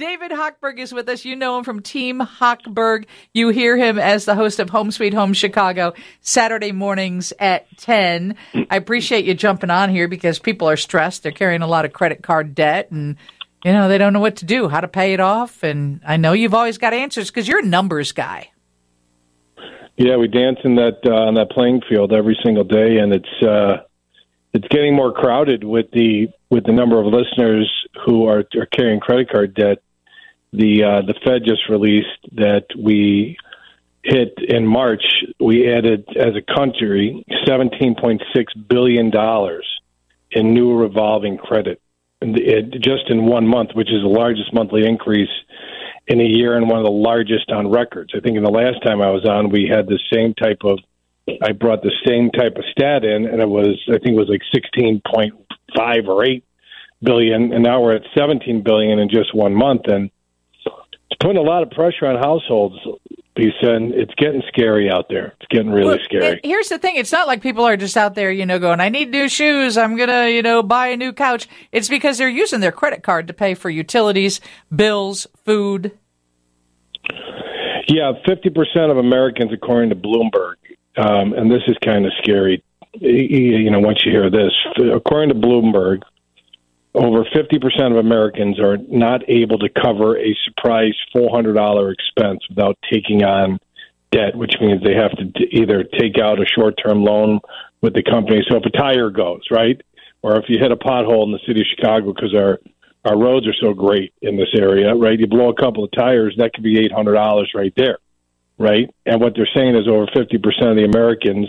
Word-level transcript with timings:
David 0.00 0.30
Hochberg 0.30 0.78
is 0.78 0.94
with 0.94 1.10
us. 1.10 1.26
You 1.26 1.36
know 1.36 1.58
him 1.58 1.64
from 1.64 1.82
Team 1.82 2.20
Hochberg. 2.20 3.04
You 3.34 3.50
hear 3.50 3.76
him 3.76 3.98
as 3.98 4.24
the 4.24 4.34
host 4.34 4.58
of 4.58 4.70
Home 4.70 4.90
Sweet 4.90 5.12
Home 5.12 5.34
Chicago 5.34 5.92
Saturday 6.22 6.72
mornings 6.72 7.34
at 7.38 7.66
10. 7.76 8.34
I 8.70 8.76
appreciate 8.76 9.26
you 9.26 9.34
jumping 9.34 9.68
on 9.68 9.90
here 9.90 10.08
because 10.08 10.38
people 10.38 10.70
are 10.70 10.78
stressed. 10.78 11.22
They're 11.22 11.32
carrying 11.32 11.60
a 11.60 11.66
lot 11.66 11.84
of 11.84 11.92
credit 11.92 12.22
card 12.22 12.54
debt 12.54 12.90
and 12.90 13.16
you 13.62 13.74
know, 13.74 13.90
they 13.90 13.98
don't 13.98 14.14
know 14.14 14.20
what 14.20 14.36
to 14.36 14.46
do, 14.46 14.70
how 14.70 14.80
to 14.80 14.88
pay 14.88 15.12
it 15.12 15.20
off, 15.20 15.62
and 15.62 16.00
I 16.06 16.16
know 16.16 16.32
you've 16.32 16.54
always 16.54 16.78
got 16.78 16.94
answers 16.94 17.28
because 17.28 17.46
you're 17.46 17.58
a 17.58 17.62
numbers 17.62 18.12
guy. 18.12 18.48
Yeah, 19.98 20.16
we 20.16 20.28
dance 20.28 20.60
in 20.64 20.76
that 20.76 21.00
uh, 21.04 21.10
on 21.10 21.34
that 21.34 21.50
playing 21.50 21.82
field 21.86 22.10
every 22.14 22.38
single 22.42 22.64
day, 22.64 22.96
and 22.96 23.12
it's 23.12 23.42
uh, 23.46 23.82
it's 24.54 24.66
getting 24.68 24.96
more 24.96 25.12
crowded 25.12 25.62
with 25.62 25.90
the 25.92 26.28
with 26.48 26.64
the 26.64 26.72
number 26.72 26.98
of 26.98 27.04
listeners 27.04 27.70
who 28.06 28.24
are, 28.24 28.44
are 28.54 28.66
carrying 28.72 28.98
credit 28.98 29.30
card 29.30 29.52
debt 29.52 29.82
the 30.52 30.82
uh, 30.82 31.02
the 31.02 31.14
Fed 31.24 31.42
just 31.44 31.68
released 31.68 32.08
that 32.32 32.66
we 32.76 33.36
hit 34.02 34.34
in 34.38 34.66
March. 34.66 35.02
We 35.38 35.72
added 35.72 36.06
as 36.16 36.34
a 36.34 36.54
country 36.54 37.24
seventeen 37.46 37.94
point 37.94 38.22
six 38.34 38.52
billion 38.54 39.10
dollars 39.10 39.66
in 40.32 40.54
new 40.54 40.76
revolving 40.76 41.38
credit, 41.38 41.80
it, 42.20 42.80
just 42.82 43.10
in 43.10 43.26
one 43.26 43.46
month, 43.46 43.70
which 43.74 43.90
is 43.90 44.02
the 44.02 44.08
largest 44.08 44.52
monthly 44.52 44.86
increase 44.86 45.28
in 46.06 46.20
a 46.20 46.24
year 46.24 46.56
and 46.56 46.68
one 46.68 46.78
of 46.78 46.84
the 46.84 46.90
largest 46.90 47.50
on 47.50 47.70
records. 47.70 48.12
I 48.16 48.20
think 48.20 48.36
in 48.36 48.42
the 48.42 48.50
last 48.50 48.82
time 48.82 49.00
I 49.00 49.10
was 49.10 49.24
on, 49.24 49.50
we 49.50 49.68
had 49.68 49.86
the 49.86 50.00
same 50.12 50.34
type 50.34 50.62
of. 50.64 50.78
I 51.42 51.52
brought 51.52 51.82
the 51.82 51.94
same 52.04 52.30
type 52.30 52.56
of 52.56 52.64
stat 52.72 53.04
in, 53.04 53.26
and 53.26 53.40
it 53.40 53.48
was 53.48 53.78
I 53.88 53.98
think 53.98 54.16
it 54.16 54.18
was 54.18 54.28
like 54.28 54.42
sixteen 54.52 55.00
point 55.06 55.34
five 55.76 56.08
or 56.08 56.24
eight 56.24 56.44
billion, 57.02 57.52
and 57.52 57.62
now 57.62 57.80
we're 57.80 57.94
at 57.94 58.02
seventeen 58.18 58.62
billion 58.62 58.98
in 58.98 59.08
just 59.08 59.32
one 59.32 59.54
month, 59.54 59.82
and 59.86 60.10
it's 61.10 61.18
putting 61.20 61.36
a 61.36 61.42
lot 61.42 61.62
of 61.62 61.70
pressure 61.70 62.06
on 62.06 62.16
households. 62.16 62.76
He 63.36 63.50
said 63.60 63.82
it's 63.94 64.14
getting 64.16 64.42
scary 64.48 64.90
out 64.90 65.06
there. 65.08 65.34
It's 65.40 65.46
getting 65.50 65.70
really 65.70 65.92
Look, 65.92 66.02
scary. 66.02 66.40
Here's 66.44 66.68
the 66.68 66.78
thing: 66.78 66.96
it's 66.96 67.12
not 67.12 67.26
like 67.26 67.42
people 67.42 67.64
are 67.64 67.76
just 67.76 67.96
out 67.96 68.14
there, 68.14 68.30
you 68.30 68.44
know, 68.44 68.58
going, 68.58 68.80
"I 68.80 68.88
need 68.90 69.10
new 69.10 69.28
shoes. 69.28 69.78
I'm 69.78 69.96
gonna, 69.96 70.28
you 70.28 70.42
know, 70.42 70.62
buy 70.62 70.88
a 70.88 70.96
new 70.96 71.12
couch." 71.12 71.48
It's 71.72 71.88
because 71.88 72.18
they're 72.18 72.28
using 72.28 72.60
their 72.60 72.72
credit 72.72 73.02
card 73.02 73.28
to 73.28 73.32
pay 73.32 73.54
for 73.54 73.70
utilities, 73.70 74.40
bills, 74.74 75.26
food. 75.44 75.92
Yeah, 77.88 78.12
fifty 78.26 78.50
percent 78.50 78.90
of 78.90 78.98
Americans, 78.98 79.52
according 79.52 79.90
to 79.90 79.96
Bloomberg, 79.96 80.56
um, 80.96 81.32
and 81.32 81.50
this 81.50 81.62
is 81.66 81.76
kind 81.84 82.06
of 82.06 82.12
scary. 82.22 82.62
You 82.94 83.70
know, 83.70 83.80
once 83.80 84.04
you 84.04 84.10
hear 84.12 84.28
this, 84.28 84.52
according 84.92 85.28
to 85.30 85.46
Bloomberg, 85.46 86.02
over 86.94 87.24
50% 87.24 87.92
of 87.92 87.96
Americans 87.98 88.58
are 88.58 88.76
not 88.88 89.28
able 89.28 89.58
to 89.58 89.68
cover 89.68 90.18
a 90.18 90.36
surprise 90.44 90.94
$400 91.14 91.92
expense 91.92 92.40
without 92.48 92.76
taking 92.92 93.22
on 93.22 93.58
debt, 94.10 94.34
which 94.34 94.54
means 94.60 94.82
they 94.82 94.94
have 94.94 95.12
to 95.12 95.56
either 95.56 95.84
take 95.84 96.18
out 96.18 96.40
a 96.40 96.46
short 96.46 96.74
term 96.84 97.04
loan 97.04 97.40
with 97.80 97.94
the 97.94 98.02
company. 98.02 98.42
So 98.48 98.56
if 98.56 98.64
a 98.64 98.70
tire 98.70 99.10
goes, 99.10 99.42
right? 99.50 99.80
Or 100.22 100.36
if 100.36 100.44
you 100.48 100.58
hit 100.58 100.72
a 100.72 100.76
pothole 100.76 101.24
in 101.24 101.32
the 101.32 101.38
city 101.46 101.60
of 101.60 101.66
Chicago 101.76 102.12
because 102.12 102.34
our, 102.34 102.58
our 103.04 103.18
roads 103.18 103.46
are 103.46 103.54
so 103.60 103.72
great 103.72 104.12
in 104.20 104.36
this 104.36 104.50
area, 104.54 104.94
right? 104.94 105.18
You 105.18 105.26
blow 105.26 105.48
a 105.48 105.54
couple 105.54 105.84
of 105.84 105.90
tires, 105.92 106.34
that 106.38 106.52
could 106.52 106.64
be 106.64 106.88
$800 106.88 107.46
right 107.54 107.72
there, 107.76 107.98
right? 108.58 108.92
And 109.06 109.20
what 109.20 109.34
they're 109.36 109.48
saying 109.54 109.76
is 109.76 109.88
over 109.88 110.06
50% 110.06 110.34
of 110.70 110.76
the 110.76 110.84
Americans 110.84 111.48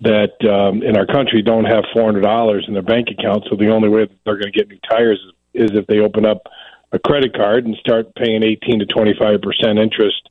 that 0.00 0.34
um, 0.44 0.82
in 0.82 0.96
our 0.96 1.06
country 1.06 1.42
don't 1.42 1.64
have 1.64 1.84
four 1.92 2.04
hundred 2.04 2.22
dollars 2.22 2.64
in 2.66 2.74
their 2.74 2.82
bank 2.82 3.08
account. 3.10 3.44
So 3.48 3.56
the 3.56 3.70
only 3.70 3.88
way 3.88 4.06
that 4.06 4.18
they're 4.24 4.38
going 4.38 4.52
to 4.52 4.58
get 4.58 4.68
new 4.68 4.78
tires 4.88 5.20
is, 5.54 5.70
is 5.70 5.78
if 5.78 5.86
they 5.86 6.00
open 6.00 6.26
up 6.26 6.46
a 6.92 6.98
credit 6.98 7.34
card 7.34 7.66
and 7.66 7.76
start 7.76 8.14
paying 8.14 8.42
eighteen 8.42 8.80
to 8.80 8.86
twenty 8.86 9.14
five 9.18 9.40
percent 9.42 9.78
interest 9.78 10.28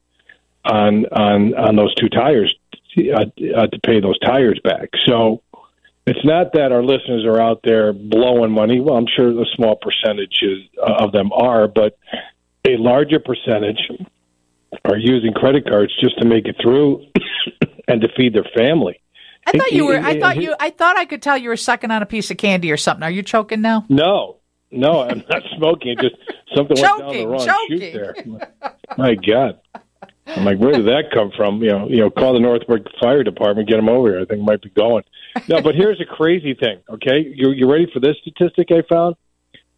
on 0.65 1.05
on 1.07 1.53
on 1.55 1.75
those 1.75 1.93
two 1.95 2.09
tires 2.09 2.53
uh, 2.97 3.21
uh, 3.21 3.67
to 3.67 3.79
pay 3.83 3.99
those 3.99 4.19
tires 4.19 4.59
back. 4.63 4.89
So 5.05 5.41
it's 6.05 6.23
not 6.23 6.53
that 6.53 6.71
our 6.71 6.83
listeners 6.83 7.25
are 7.25 7.41
out 7.41 7.61
there 7.63 7.93
blowing 7.93 8.51
money. 8.51 8.79
Well, 8.79 8.95
I'm 8.95 9.07
sure 9.07 9.29
a 9.29 9.45
small 9.55 9.75
percentage 9.75 10.43
of 10.77 11.11
them 11.11 11.31
are, 11.33 11.67
but 11.67 11.97
a 12.65 12.77
larger 12.77 13.19
percentage 13.19 13.79
are 14.85 14.97
using 14.97 15.33
credit 15.33 15.67
cards 15.67 15.93
just 15.99 16.19
to 16.19 16.25
make 16.25 16.45
it 16.45 16.57
through 16.61 17.05
and 17.87 18.01
to 18.01 18.07
feed 18.15 18.33
their 18.33 18.45
family. 18.55 18.99
I 19.45 19.51
thought 19.57 19.71
you 19.71 19.85
were. 19.85 19.97
I 19.97 20.19
thought 20.19 20.37
you. 20.41 20.55
I 20.59 20.69
thought 20.71 20.97
I 20.97 21.05
could 21.05 21.21
tell 21.21 21.37
you 21.37 21.49
were 21.49 21.57
sucking 21.57 21.91
on 21.91 22.01
a 22.01 22.05
piece 22.05 22.31
of 22.31 22.37
candy 22.37 22.71
or 22.71 22.77
something. 22.77 23.03
Are 23.03 23.11
you 23.11 23.21
choking 23.21 23.61
now? 23.61 23.85
No, 23.89 24.37
no, 24.71 25.01
I'm 25.01 25.23
not 25.29 25.43
smoking. 25.57 25.91
It 25.91 25.99
Just 25.99 26.15
something 26.55 26.75
choking, 26.77 27.05
went 27.05 27.13
down 27.13 27.13
the 27.13 27.27
wrong 27.27 27.45
choking. 27.69 27.79
chute 27.79 27.93
there. 27.93 28.75
My 28.97 29.15
God, 29.15 29.59
I'm 30.27 30.45
like, 30.45 30.57
where 30.57 30.71
did 30.73 30.85
that 30.85 31.11
come 31.13 31.31
from? 31.35 31.61
You 31.61 31.69
know, 31.69 31.87
you 31.87 31.97
know, 31.97 32.09
call 32.09 32.33
the 32.33 32.39
Northbrook 32.39 32.87
Fire 32.99 33.23
Department, 33.23 33.69
get 33.69 33.75
them 33.75 33.89
over 33.89 34.09
here. 34.09 34.21
I 34.21 34.25
think 34.25 34.39
it 34.41 34.45
might 34.45 34.61
be 34.61 34.69
going. 34.69 35.03
No, 35.47 35.61
but 35.61 35.75
here's 35.75 35.99
a 36.01 36.05
crazy 36.05 36.53
thing. 36.55 36.79
Okay, 36.89 37.19
you 37.33 37.51
you 37.51 37.71
ready 37.71 37.87
for 37.93 37.99
this 37.99 38.15
statistic 38.21 38.67
I 38.71 38.81
found? 38.89 39.15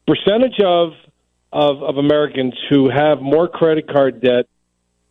Percentage 0.07 0.59
of 0.63 0.93
of 1.51 1.83
of 1.83 1.97
Americans 1.97 2.53
who 2.69 2.89
have 2.89 3.21
more 3.21 3.47
credit 3.47 3.87
card 3.91 4.21
debt 4.21 4.45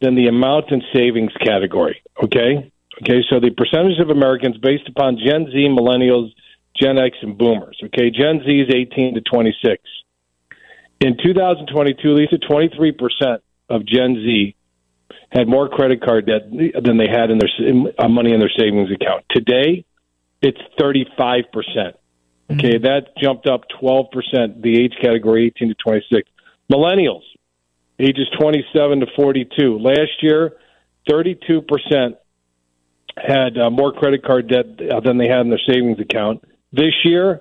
than 0.01 0.15
the 0.15 0.29
amount 0.29 0.71
in 0.71 0.83
savings 0.95 1.33
category. 1.45 2.03
Okay, 2.23 2.71
Okay, 3.03 3.23
so 3.29 3.41
the 3.41 3.51
percentage 3.51 3.99
of 4.01 4.11
Americans 4.11 4.57
based 4.57 4.89
upon 4.89 5.19
Gen 5.19 5.47
Z, 5.53 5.57
Millennials, 5.69 6.31
Gen 6.81 6.99
X, 6.99 7.17
and 7.23 7.37
Boomers. 7.37 7.79
Okay, 7.85 8.11
Gen 8.11 8.41
Z 8.45 8.51
is 8.51 8.75
18 8.75 9.15
to 9.15 9.21
26. 9.21 9.83
In 11.01 11.17
2022, 11.23 12.11
at 12.11 12.17
least 12.17 12.33
23% 12.49 13.39
of 13.69 13.85
Gen 13.87 14.15
Z 14.15 14.57
had 15.31 15.49
more 15.49 15.69
credit 15.69 16.03
card 16.03 16.27
debt 16.27 16.51
than 16.51 16.97
they 16.97 17.09
had 17.09 17.31
in 17.31 17.39
their 17.39 17.51
uh, 17.99 18.09
money 18.09 18.33
in 18.33 18.41
their 18.41 18.53
savings 18.57 18.91
account. 18.91 19.25
Today, 19.31 19.85
it's 20.41 20.61
35%. 20.81 21.45
Okay, 22.49 22.75
mm-hmm. 22.75 22.85
that 22.85 23.17
jumped 23.21 23.47
up 23.47 23.63
12%, 23.83 24.63
the 24.63 24.81
age 24.81 24.95
category 25.03 25.47
18 25.57 25.69
to 25.69 25.75
26. 25.75 26.31
Millennials, 26.73 27.23
ages 27.99 28.29
27 28.41 29.01
to 29.01 29.07
42. 29.17 29.79
Last 29.79 30.23
year, 30.23 30.53
32% 31.11 32.17
had 33.17 33.59
uh, 33.59 33.71
more 33.71 33.93
credit 33.93 34.25
card 34.25 34.49
debt 34.49 34.67
uh, 34.91 35.01
than 35.01 35.19
they 35.19 35.29
had 35.29 35.41
in 35.41 35.51
their 35.51 35.61
savings 35.67 35.99
account. 36.01 36.45
This 36.73 36.95
year, 37.05 37.41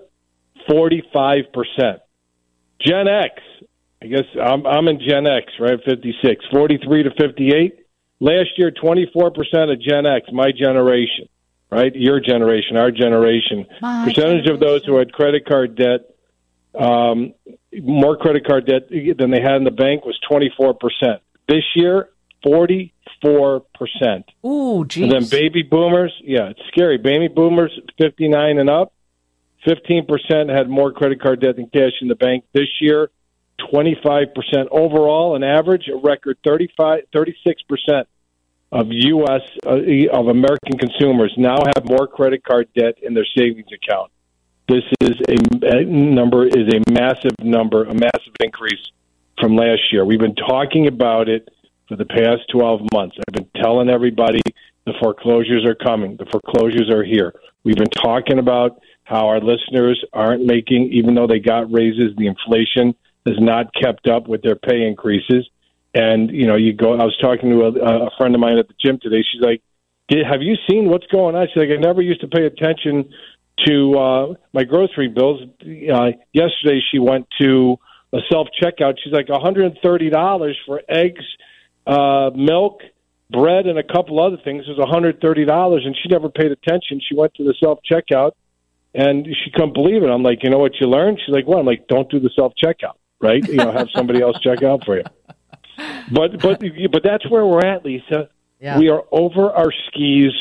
45%. 0.70 2.00
Gen 2.80 3.08
X, 3.08 3.42
I 4.02 4.08
guess 4.08 4.26
I'm, 4.42 4.66
I'm 4.66 4.88
in 4.88 5.00
Gen 5.00 5.28
X, 5.28 5.52
right? 5.60 5.80
56. 5.84 6.46
43 6.52 7.04
to 7.04 7.10
58. 7.18 7.80
Last 8.20 8.50
year, 8.58 8.72
24% 8.72 9.72
of 9.72 9.82
Gen 9.82 10.06
X, 10.06 10.28
my 10.32 10.52
generation, 10.52 11.28
right? 11.70 11.94
Your 11.94 12.20
generation, 12.20 12.78
our 12.78 12.92
generation. 12.92 13.66
My 13.82 14.06
Percentage 14.06 14.46
generation. 14.46 14.54
of 14.54 14.60
those 14.60 14.86
who 14.86 14.98
had 14.98 15.12
credit 15.12 15.46
card 15.46 15.76
debt, 15.76 16.16
um, 16.80 17.34
more 17.82 18.18
credit 18.18 18.46
card 18.46 18.66
debt 18.66 18.90
than 18.90 19.32
they 19.32 19.42
had 19.42 19.56
in 19.56 19.64
the 19.64 19.72
bank 19.72 20.06
was 20.06 20.18
24%. 20.30 21.20
This 21.48 21.64
year, 21.76 22.10
40 22.46 22.94
four 23.26 23.64
percent. 23.74 24.26
Ooh, 24.46 24.86
geez. 24.86 25.04
And 25.04 25.12
then 25.12 25.30
baby 25.30 25.64
boomers, 25.64 26.14
yeah, 26.24 26.50
it's 26.50 26.62
scary. 26.68 26.98
Baby 26.98 27.28
boomers, 27.28 27.78
fifty 27.98 28.28
nine 28.28 28.60
and 28.60 28.70
up, 28.70 28.94
fifteen 29.64 30.06
percent 30.06 30.50
had 30.50 30.70
more 30.70 30.92
credit 30.92 31.22
card 31.22 31.42
debt 31.42 31.56
than 31.56 31.68
cash 31.68 31.94
in 32.02 32.08
the 32.08 32.16
bank 32.16 32.46
this 32.54 32.70
year. 32.80 33.10
Twenty 33.70 33.98
five 34.04 34.34
percent 34.36 34.70
overall, 34.72 35.36
an 35.36 35.44
average, 35.44 35.88
a 35.88 35.98
record 35.98 36.38
35, 36.44 37.04
36 37.14 37.62
percent 37.64 38.08
of 38.72 38.88
U.S. 38.90 39.42
Uh, 39.66 39.78
of 40.12 40.28
American 40.28 40.78
consumers 40.78 41.34
now 41.38 41.58
have 41.76 41.86
more 41.86 42.08
credit 42.08 42.44
card 42.44 42.68
debt 42.76 42.96
in 43.02 43.14
their 43.14 43.26
savings 43.38 43.70
account. 43.74 44.12
This 44.68 44.84
is 45.00 45.16
a, 45.30 45.78
a 45.78 45.86
number 45.86 46.46
is 46.46 46.68
a 46.74 46.92
massive 46.92 47.36
number, 47.40 47.86
a 47.86 47.94
massive 47.94 48.34
increase 48.42 48.92
from 49.40 49.56
last 49.56 49.82
year. 49.92 50.04
We've 50.04 50.20
been 50.20 50.36
talking 50.36 50.88
about 50.88 51.30
it 51.30 51.50
for 51.88 51.96
the 51.96 52.06
past 52.06 52.42
12 52.52 52.82
months. 52.94 53.16
I've 53.20 53.34
been 53.34 53.62
telling 53.62 53.90
everybody 53.90 54.42
the 54.86 54.94
foreclosures 55.02 55.66
are 55.66 55.76
coming. 55.76 56.18
The 56.18 56.26
foreclosures 56.26 56.90
are 56.90 57.04
here. 57.04 57.34
We've 57.64 57.76
been 57.76 57.90
talking 57.90 58.40
about 58.40 58.80
how 59.04 59.28
our 59.28 59.40
listeners 59.40 60.04
aren't 60.14 60.46
making, 60.46 60.92
even 60.94 61.16
though 61.16 61.28
they 61.28 61.40
got 61.40 61.72
raises, 61.72 62.16
the 62.18 62.28
inflation 62.28 62.96
has 63.26 63.36
not 63.40 63.74
kept 63.74 64.08
up 64.08 64.28
with 64.28 64.42
their 64.42 64.56
pay 64.56 64.88
increases. 64.88 65.48
And, 65.94 66.30
you 66.30 66.46
know, 66.46 66.56
you 66.56 66.74
go, 66.74 66.94
I 66.94 67.06
was 67.06 67.18
talking 67.22 67.50
to 67.50 67.62
a, 67.62 68.08
a 68.08 68.10
friend 68.18 68.36
of 68.36 68.42
mine 68.42 68.58
at 68.58 68.68
the 68.68 68.74
gym 68.84 69.00
today. 69.02 69.24
She's 69.32 69.42
like, 69.42 69.62
have 70.10 70.42
you 70.42 70.56
seen 70.70 70.90
what's 70.90 71.08
going 71.08 71.36
on? 71.36 71.48
She's 71.48 71.58
like, 71.58 71.70
I 71.70 71.82
never 71.82 72.02
used 72.02 72.22
to 72.22 72.28
pay 72.28 72.46
attention 72.46 73.10
to 73.66 73.98
uh, 73.98 74.34
my 74.54 74.64
grocery 74.64 75.08
bills. 75.08 75.42
Uh, 75.62 76.12
yesterday, 76.34 76.82
she 76.92 77.00
went 77.00 77.28
to 77.40 77.78
a 78.14 78.20
self 78.32 78.48
checkout. 78.62 78.96
She's 79.04 79.14
like, 79.14 79.28
$130 79.28 80.54
for 80.66 80.82
eggs 80.90 81.26
uh, 81.88 82.32
milk, 82.36 82.82
bread, 83.30 83.66
and 83.68 83.78
a 83.78 83.84
couple 83.84 84.20
other 84.20 84.38
things 84.44 84.66
was 84.68 84.78
$130, 84.78 85.86
and 85.86 85.96
she 86.02 86.10
never 86.10 86.30
paid 86.30 86.52
attention. 86.52 87.00
She 87.08 87.16
went 87.16 87.34
to 87.36 87.44
the 87.44 87.54
self 87.60 87.80
checkout, 87.90 88.32
and 88.94 89.26
she 89.26 89.52
couldn't 89.52 89.74
believe 89.74 90.04
it. 90.04 90.08
I'm 90.08 90.24
like, 90.24 90.40
you 90.44 90.50
know 90.50 90.60
what 90.60 90.74
you 90.80 90.88
learned? 90.88 91.20
She's 91.26 91.34
like, 91.34 91.46
what? 91.48 91.60
I'm 91.60 91.66
like, 91.66 91.88
don't 91.88 92.10
do 92.10 92.20
the 92.20 92.30
self 92.36 92.54
checkout. 92.64 92.96
right? 93.20 93.46
You 93.48 93.56
know, 93.58 93.72
have 93.72 93.90
somebody 93.96 94.22
else 94.22 94.38
check 94.42 94.64
out 94.64 94.86
for 94.86 94.98
you. 94.98 95.04
But 96.10 96.40
but 96.42 96.62
but 96.92 97.04
that's 97.04 97.30
where 97.30 97.46
we're 97.46 97.66
at, 97.66 97.84
Lisa. 97.84 98.30
Yeah. 98.62 98.80
We 98.80 98.88
are 98.90 99.04
over 99.12 99.52
our 99.52 99.74
skis, 99.88 100.32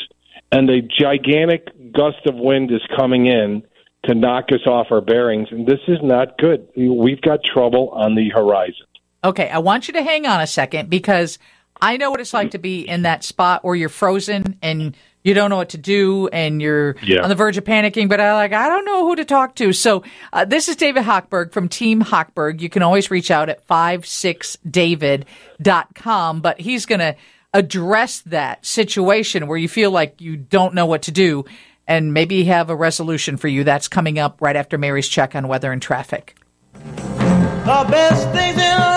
and 0.49 0.69
a 0.69 0.81
gigantic 0.81 1.67
gust 1.91 2.25
of 2.25 2.35
wind 2.35 2.71
is 2.71 2.81
coming 2.95 3.25
in 3.25 3.63
to 4.05 4.15
knock 4.15 4.45
us 4.53 4.65
off 4.65 4.87
our 4.91 5.01
bearings, 5.01 5.49
and 5.51 5.67
this 5.67 5.81
is 5.89 5.97
not 6.01 6.37
good. 6.37 6.69
We've 6.77 7.19
got 7.21 7.39
trouble 7.43 7.89
on 7.89 8.15
the 8.15 8.29
horizon. 8.29 8.85
Okay, 9.25 9.49
I 9.49 9.57
want 9.57 9.87
you 9.87 9.95
to 9.95 10.03
hang 10.03 10.27
on 10.27 10.39
a 10.39 10.45
second 10.47 10.89
because 10.89 11.39
I 11.81 11.97
know 11.97 12.11
what 12.11 12.21
it's 12.21 12.33
like 12.33 12.51
to 12.51 12.59
be 12.59 12.87
in 12.87 13.01
that 13.01 13.23
spot 13.23 13.65
where 13.65 13.75
you're 13.75 13.89
frozen 13.89 14.57
and 14.61 14.95
you 15.23 15.33
don't 15.33 15.49
know 15.49 15.57
what 15.57 15.69
to 15.69 15.79
do 15.79 16.27
and 16.27 16.61
you're 16.61 16.95
Yeah. 17.01 17.23
on 17.23 17.29
the 17.29 17.35
verge 17.35 17.57
of 17.57 17.63
panicking, 17.63 18.07
but 18.07 18.21
I 18.21 18.35
like 18.35 18.53
I 18.53 18.69
don't 18.69 18.85
know 18.85 19.07
who 19.07 19.15
to 19.15 19.25
talk 19.25 19.55
to. 19.55 19.73
So 19.73 20.03
uh, 20.31 20.45
this 20.45 20.69
is 20.69 20.75
David 20.75 21.03
Hochberg 21.03 21.51
from 21.51 21.67
Team 21.67 22.03
Hochberg. 22.03 22.61
You 22.61 22.69
can 22.69 22.83
always 22.83 23.09
reach 23.09 23.31
out 23.31 23.49
at 23.49 23.67
56david.com, 23.67 26.41
but 26.41 26.61
he's 26.61 26.85
going 26.85 26.99
to 26.99 27.15
address 27.53 28.19
that 28.21 28.63
situation 28.65 29.47
where 29.47 29.57
you 29.57 29.67
feel 29.67 29.89
like 29.89 30.21
you 30.21 30.37
don't 30.37 30.75
know 30.75 30.85
what 30.85 31.01
to 31.03 31.11
do 31.11 31.43
and 31.87 32.13
maybe 32.13 32.43
have 32.45 32.69
a 32.69 32.75
resolution 32.75 33.37
for 33.37 33.47
you. 33.47 33.63
That's 33.63 33.87
coming 33.87 34.19
up 34.19 34.41
right 34.41 34.55
after 34.55 34.77
Mary's 34.77 35.07
check 35.07 35.35
on 35.35 35.47
weather 35.47 35.71
and 35.71 35.81
traffic. 35.81 36.35
The 36.73 37.85
best 37.89 38.29
things 38.31 38.57
in 38.57 38.77
life 38.77 38.94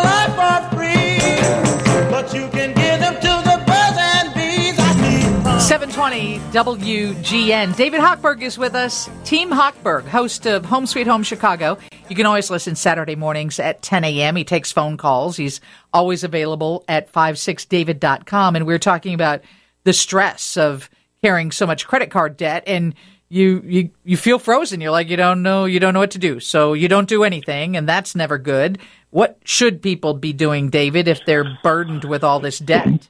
Twenty 5.99 6.39
WGN. 6.53 7.75
David 7.75 8.01
Hochberg 8.01 8.41
is 8.41 8.57
with 8.57 8.77
us, 8.77 9.11
Team 9.25 9.51
Hochberg, 9.51 10.05
host 10.07 10.47
of 10.47 10.65
Home 10.65 10.87
Sweet 10.87 11.09
Home 11.09 11.25
Chicago. 11.25 11.77
You 12.09 12.15
can 12.15 12.25
always 12.25 12.51
listen 12.51 12.77
Saturday 12.77 13.17
mornings 13.17 13.59
at 13.59 13.83
10 13.83 14.05
a.m. 14.05 14.37
He 14.37 14.45
takes 14.45 14.71
phone 14.71 14.97
calls. 14.97 15.37
He's 15.37 15.61
always 15.93 16.23
available 16.23 16.85
at 16.87 17.13
56david.com. 17.13 18.55
And 18.55 18.65
we 18.65 18.75
we're 18.75 18.79
talking 18.79 19.13
about 19.13 19.41
the 19.83 19.93
stress 19.93 20.57
of 20.57 20.89
carrying 21.21 21.51
so 21.51 21.67
much 21.67 21.89
credit 21.89 22.13
card 22.13 22.37
debt 22.37 22.63
and 22.69 22.95
you, 23.29 23.61
you, 23.67 23.91
you 24.05 24.17
feel 24.17 24.39
frozen. 24.39 24.81
You're 24.81 24.93
like, 24.93 25.09
you 25.09 25.17
don't 25.17 25.43
know, 25.43 25.65
you 25.65 25.81
don't 25.81 25.95
know 25.95 26.01
what 26.01 26.13
to 26.13 26.21
do. 26.21 26.39
So 26.39 26.75
you 26.75 26.87
don't 26.87 27.09
do 27.09 27.25
anything. 27.25 27.77
And 27.77 27.89
that's 27.89 28.15
never 28.15 28.39
good. 28.39 28.79
What 29.11 29.41
should 29.43 29.83
people 29.83 30.15
be 30.15 30.33
doing, 30.33 30.71
David, 30.71 31.09
if 31.09 31.25
they're 31.27 31.59
burdened 31.65 32.05
with 32.05 32.23
all 32.23 32.39
this 32.39 32.61
debt? 32.61 33.09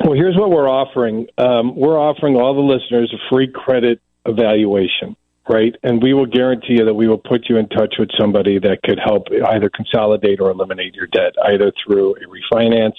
Well, 0.00 0.14
here's 0.14 0.36
what 0.36 0.50
we're 0.50 0.68
offering. 0.68 1.26
Um, 1.36 1.76
we're 1.76 1.98
offering 1.98 2.36
all 2.36 2.54
the 2.54 2.60
listeners 2.60 3.12
a 3.14 3.18
free 3.28 3.48
credit 3.48 4.00
evaluation, 4.24 5.16
right? 5.48 5.74
And 5.82 6.02
we 6.02 6.14
will 6.14 6.26
guarantee 6.26 6.74
you 6.74 6.86
that 6.86 6.94
we 6.94 7.08
will 7.08 7.18
put 7.18 7.48
you 7.48 7.58
in 7.58 7.68
touch 7.68 7.96
with 7.98 8.08
somebody 8.18 8.58
that 8.58 8.82
could 8.84 8.98
help 8.98 9.26
either 9.30 9.68
consolidate 9.68 10.40
or 10.40 10.50
eliminate 10.50 10.94
your 10.94 11.08
debt, 11.08 11.34
either 11.44 11.72
through 11.84 12.14
a 12.16 12.20
refinance, 12.26 12.94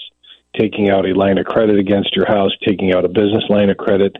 taking 0.56 0.88
out 0.88 1.04
a 1.04 1.14
line 1.14 1.38
of 1.38 1.46
credit 1.46 1.78
against 1.78 2.14
your 2.14 2.26
house, 2.26 2.52
taking 2.64 2.94
out 2.94 3.04
a 3.04 3.08
business 3.08 3.44
line 3.48 3.70
of 3.70 3.76
credit. 3.76 4.14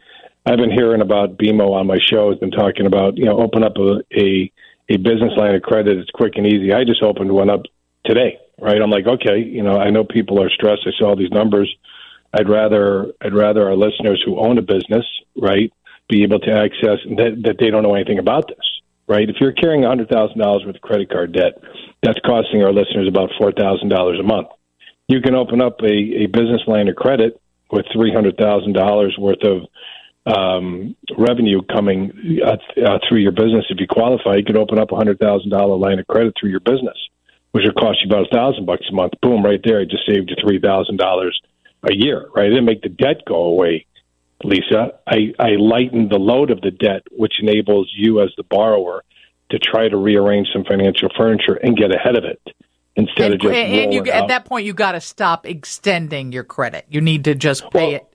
I've 0.44 0.58
been 0.58 0.72
hearing 0.72 1.00
about 1.00 1.38
BMO 1.38 1.72
on 1.74 1.86
my 1.86 1.98
show. 1.98 2.30
Has 2.30 2.40
been 2.40 2.50
talking 2.50 2.86
about 2.86 3.16
you 3.16 3.24
know 3.24 3.38
open 3.40 3.62
up 3.62 3.76
a, 3.76 4.00
a 4.12 4.52
a 4.88 4.96
business 4.96 5.32
line 5.36 5.54
of 5.54 5.62
credit. 5.62 5.96
It's 5.96 6.10
quick 6.10 6.34
and 6.36 6.46
easy. 6.46 6.72
I 6.72 6.84
just 6.84 7.02
opened 7.02 7.30
one 7.30 7.48
up 7.48 7.62
today, 8.04 8.38
right? 8.60 8.82
I'm 8.82 8.90
like, 8.90 9.06
okay, 9.06 9.38
you 9.38 9.62
know, 9.62 9.78
I 9.78 9.90
know 9.90 10.04
people 10.04 10.42
are 10.42 10.50
stressed. 10.50 10.82
I 10.86 10.90
saw 10.98 11.10
all 11.10 11.16
these 11.16 11.30
numbers. 11.30 11.74
I'd 12.34 12.48
rather 12.48 13.12
I'd 13.20 13.34
rather 13.34 13.68
our 13.68 13.76
listeners 13.76 14.20
who 14.26 14.38
own 14.38 14.58
a 14.58 14.62
business, 14.62 15.06
right, 15.36 15.72
be 16.08 16.24
able 16.24 16.40
to 16.40 16.50
access 16.50 16.98
that, 17.16 17.40
that 17.44 17.56
they 17.60 17.70
don't 17.70 17.84
know 17.84 17.94
anything 17.94 18.18
about 18.18 18.48
this, 18.48 18.80
right? 19.06 19.28
If 19.28 19.36
you're 19.40 19.52
carrying 19.52 19.84
hundred 19.84 20.08
thousand 20.08 20.38
dollars 20.38 20.64
worth 20.66 20.74
of 20.74 20.82
credit 20.82 21.10
card 21.10 21.32
debt, 21.32 21.52
that's 22.02 22.18
costing 22.26 22.64
our 22.64 22.72
listeners 22.72 23.06
about 23.06 23.30
four 23.38 23.52
thousand 23.52 23.88
dollars 23.88 24.18
a 24.18 24.24
month. 24.24 24.48
You 25.06 25.20
can 25.20 25.36
open 25.36 25.62
up 25.62 25.80
a, 25.82 26.24
a 26.24 26.26
business 26.26 26.62
line 26.66 26.88
of 26.88 26.96
credit 26.96 27.40
with 27.70 27.86
three 27.92 28.12
hundred 28.12 28.36
thousand 28.36 28.72
dollars 28.72 29.16
worth 29.16 29.44
of 29.44 29.68
um, 30.26 30.96
revenue 31.16 31.60
coming 31.62 32.40
uh, 32.44 32.56
uh, 32.84 32.98
through 33.08 33.20
your 33.20 33.32
business. 33.32 33.66
If 33.70 33.78
you 33.78 33.86
qualify, 33.86 34.36
you 34.36 34.44
could 34.44 34.56
open 34.56 34.80
up 34.80 34.90
a 34.90 34.96
hundred 34.96 35.20
thousand 35.20 35.50
dollar 35.50 35.76
line 35.76 36.00
of 36.00 36.06
credit 36.08 36.34
through 36.40 36.50
your 36.50 36.60
business, 36.60 36.98
which 37.52 37.64
would 37.64 37.76
cost 37.76 37.98
you 38.02 38.10
about 38.10 38.26
a 38.26 38.34
thousand 38.34 38.66
bucks 38.66 38.86
a 38.90 38.94
month. 38.94 39.12
Boom, 39.22 39.44
right 39.44 39.60
there, 39.62 39.78
I 39.78 39.84
just 39.84 40.06
saved 40.08 40.30
you 40.30 40.36
three 40.42 40.58
thousand 40.58 40.96
dollars 40.96 41.38
a 41.90 41.94
year. 41.94 42.28
Right, 42.34 42.46
it 42.46 42.50
didn't 42.50 42.64
make 42.64 42.82
the 42.82 42.88
debt 42.88 43.22
go 43.26 43.36
away, 43.36 43.86
Lisa. 44.42 44.98
I, 45.06 45.32
I 45.38 45.56
lightened 45.58 46.10
the 46.10 46.18
load 46.18 46.50
of 46.50 46.60
the 46.60 46.70
debt, 46.70 47.02
which 47.10 47.34
enables 47.40 47.90
you 47.96 48.20
as 48.20 48.30
the 48.36 48.42
borrower 48.44 49.04
to 49.50 49.58
try 49.58 49.88
to 49.88 49.96
rearrange 49.96 50.48
some 50.52 50.64
financial 50.64 51.08
furniture 51.16 51.54
and 51.54 51.76
get 51.76 51.94
ahead 51.94 52.16
of 52.16 52.24
it 52.24 52.40
instead 52.96 53.32
and, 53.32 53.34
of 53.34 53.40
just 53.40 53.54
and 53.54 53.92
you 53.92 54.04
at 54.04 54.28
that 54.28 54.44
point 54.44 54.64
you 54.64 54.72
got 54.72 54.92
to 54.92 55.00
stop 55.00 55.46
extending 55.46 56.32
your 56.32 56.44
credit. 56.44 56.86
You 56.88 57.00
need 57.00 57.24
to 57.24 57.34
just 57.34 57.70
pay 57.70 57.86
Well- 57.86 57.96
it 57.96 58.06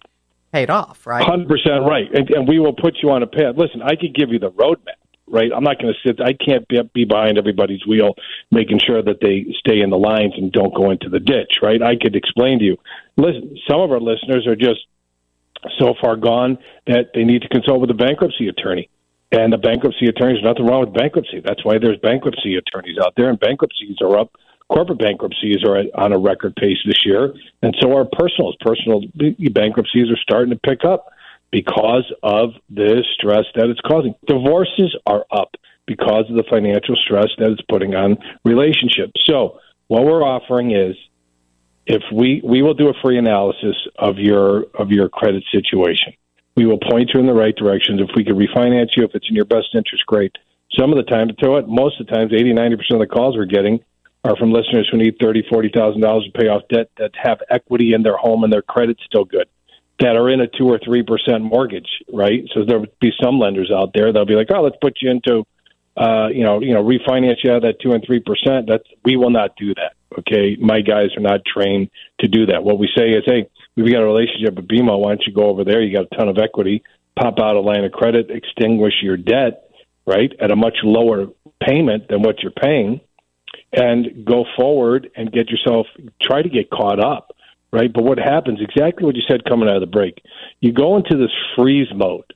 pay 0.51 0.63
it 0.63 0.69
off, 0.69 1.06
right? 1.06 1.24
Hundred 1.24 1.48
percent 1.48 1.83
right, 1.86 2.07
and, 2.13 2.30
and 2.31 2.48
we 2.48 2.60
will 2.60 2.74
put 2.74 2.98
you 3.04 3.12
on 3.12 3.22
a 3.22 3.27
path. 3.27 3.56
Listen, 3.56 3.81
I 3.81 3.95
could 3.95 4.15
give 4.15 4.30
you 4.31 4.39
the 4.39 4.51
roadmap, 4.51 4.98
right? 5.31 5.51
I'm 5.55 5.63
not 5.63 5.79
going 5.79 5.93
to 5.93 6.07
sit. 6.07 6.19
I 6.21 6.33
can't 6.33 6.67
be, 6.67 6.79
be 6.93 7.05
behind 7.05 7.37
everybody's 7.37 7.85
wheel, 7.87 8.15
making 8.51 8.79
sure 8.85 9.01
that 9.01 9.21
they 9.21 9.45
stay 9.59 9.81
in 9.81 9.89
the 9.89 9.97
lines 9.97 10.33
and 10.37 10.51
don't 10.51 10.73
go 10.73 10.91
into 10.91 11.09
the 11.09 11.19
ditch, 11.19 11.59
right? 11.61 11.81
I 11.81 11.95
could 11.95 12.15
explain 12.15 12.59
to 12.59 12.65
you. 12.65 12.77
Listen, 13.17 13.57
some 13.69 13.79
of 13.81 13.91
our 13.91 13.99
listeners 13.99 14.47
are 14.47 14.55
just 14.55 14.79
so 15.77 15.93
far 16.01 16.15
gone 16.15 16.57
that 16.87 17.11
they 17.13 17.23
need 17.23 17.41
to 17.41 17.49
consult 17.49 17.81
with 17.81 17.89
a 17.89 17.95
bankruptcy 17.95 18.47
attorney. 18.47 18.89
And 19.31 19.53
the 19.53 19.57
bankruptcy 19.57 20.07
attorneys, 20.07 20.43
nothing 20.43 20.65
wrong 20.65 20.81
with 20.81 20.93
bankruptcy. 20.93 21.41
That's 21.45 21.63
why 21.63 21.77
there's 21.77 21.99
bankruptcy 21.99 22.55
attorneys 22.55 22.97
out 22.97 23.13
there, 23.15 23.29
and 23.29 23.39
bankruptcies 23.39 23.97
are 24.01 24.17
up. 24.17 24.31
Corporate 24.69 24.99
bankruptcies 24.99 25.63
are 25.65 25.83
on 25.95 26.13
a 26.13 26.17
record 26.17 26.55
pace 26.55 26.77
this 26.85 27.05
year, 27.05 27.33
and 27.61 27.75
so 27.79 27.95
are 27.95 28.05
personals. 28.05 28.55
Personal 28.59 29.01
bankruptcies 29.51 30.09
are 30.09 30.17
starting 30.17 30.51
to 30.51 30.59
pick 30.59 30.85
up 30.85 31.11
because 31.51 32.12
of 32.24 32.51
the 32.69 33.04
stress 33.13 33.46
that 33.56 33.69
it's 33.69 33.81
causing. 33.81 34.13
Divorces 34.28 34.96
are 35.06 35.25
up 35.31 35.56
because 35.86 36.25
of 36.30 36.36
the 36.36 36.44
financial 36.50 36.96
stress 36.96 37.28
that 37.40 37.50
it's 37.50 37.62
putting 37.69 37.96
on 37.96 38.18
relationships. 38.46 39.13
So, 39.25 39.60
what 39.88 40.06
we're 40.06 40.24
offering 40.24 40.72
is 40.72 40.96
if 41.88 42.04
we 42.13 42.42
we 42.44 42.62
will 42.62 42.75
do 42.75 42.90
a 42.90 42.94
free 43.01 43.18
analysis 43.18 43.75
of 43.98 44.18
your 44.18 44.66
of 44.78 44.92
your 44.92 45.10
credit 45.10 45.44
situation. 45.51 46.13
We 46.56 46.66
will 46.66 46.78
point 46.78 47.12
you 47.13 47.19
in 47.19 47.25
the 47.25 47.34
right 47.34 47.56
directions. 47.56 48.01
If 48.01 48.10
we 48.16 48.24
could 48.24 48.36
refinance 48.36 48.90
you, 48.96 49.06
if 49.06 49.12
it's 49.16 49.28
in 49.30 49.36
your 49.36 49.46
best 49.46 49.69
interest, 49.74 50.06
great. 50.06 50.36
Some 50.78 50.92
of 50.92 50.98
the 50.98 51.10
time, 51.10 51.30
to 51.42 51.56
it, 51.56 51.68
most 51.68 52.00
of 52.00 52.06
the 52.06 52.13
times, 52.13 52.31
80, 52.34 52.54
90% 52.54 52.74
of 52.92 53.00
the 53.00 53.07
calls 53.07 53.36
we're 53.36 53.46
getting 53.46 53.80
are 54.24 54.36
from 54.36 54.51
listeners 54.51 54.88
who 54.92 54.98
need 54.98 55.16
thirty, 55.22 55.44
forty 55.50 55.69
thousand 55.74 56.01
dollars 56.01 56.25
to 56.25 56.40
pay 56.40 56.48
off 56.48 56.63
debt 56.69 56.90
that 56.98 57.12
have 57.22 57.40
equity 57.50 57.94
in 57.94 58.04
their 58.04 58.18
home 58.18 58.44
and 58.44 58.51
their 58.51 58.62
credit's 58.62 59.03
still 59.06 59.25
good, 59.25 59.48
that 60.00 60.15
are 60.15 60.29
in 60.29 60.41
a 60.41 60.48
two 60.48 60.65
or 60.65 60.79
three 60.84 61.03
percent 61.03 61.44
mortgage, 61.44 61.89
right? 62.12 62.44
So 62.53 62.63
there 62.65 62.79
would 62.79 62.98
be 63.00 63.12
some 63.22 63.39
lenders 63.39 63.72
out 63.72 63.91
there 63.94 64.12
that'll 64.12 64.25
be 64.25 64.36
like, 64.36 64.50
oh, 64.53 64.62
let's 64.62 64.77
put 64.82 64.98
you 65.01 65.12
into, 65.12 65.46
uh, 65.98 66.27
you 66.27 66.44
know, 66.44 66.62
you 66.62 66.74
know, 66.74 66.84
refinance 66.84 67.38
you 67.44 67.51
out 67.51 67.58
of 67.58 67.63
that 67.63 67.79
two 67.82 67.91
and 67.91 68.03
three 68.06 68.22
percent. 68.22 68.68
That's 68.68 68.84
we 69.03 69.15
will 69.15 69.29
not 69.29 69.56
do 69.58 69.74
that. 69.75 69.94
Okay, 70.20 70.58
my 70.60 70.82
guys 70.82 71.10
are 71.15 71.22
not 71.22 71.41
trained 71.46 71.89
to 72.20 72.27
do 72.27 72.48
that. 72.48 72.63
What 72.63 72.79
we 72.79 72.89
say 72.98 73.10
is, 73.10 73.24
hey, 73.25 73.48
we've 73.75 73.91
got 73.91 74.01
a 74.01 74.06
relationship 74.06 74.56
with 74.56 74.68
BMO. 74.68 75.00
Why 75.00 75.10
don't 75.10 75.24
you 75.25 75.34
go 75.34 75.50
over 75.50 75.63
there? 75.63 75.82
You 75.82 75.96
got 75.96 76.08
a 76.12 76.15
ton 76.15 76.29
of 76.29 76.38
equity. 76.38 76.84
Pop 77.20 77.39
out 77.39 77.56
a 77.56 77.60
line 77.60 77.84
of 77.84 77.91
credit, 77.91 78.32
extinguish 78.32 78.94
your 79.03 79.18
debt, 79.18 79.70
right, 80.08 80.32
at 80.39 80.51
a 80.51 80.56
much 80.56 80.77
lower 80.84 81.27
payment 81.62 82.08
than 82.08 82.22
what 82.22 82.41
you're 82.41 82.51
paying 82.51 83.01
and 83.74 84.25
go 84.25 84.46
forward 84.58 85.10
and 85.15 85.32
get 85.32 85.50
yourself 85.50 85.88
try 86.22 86.41
to 86.41 86.50
get 86.50 86.70
caught 86.70 87.03
up 87.03 87.36
right? 87.71 87.91
But 87.91 88.03
what 88.03 88.17
happens 88.17 88.59
exactly 88.61 89.05
what 89.05 89.15
you 89.15 89.21
said 89.27 89.45
coming 89.45 89.69
out 89.69 89.75
of 89.75 89.81
the 89.81 89.88
break 89.88 90.21
you 90.59 90.71
go 90.71 90.97
into 90.97 91.17
this 91.17 91.31
freeze 91.55 91.88
mode 91.93 92.33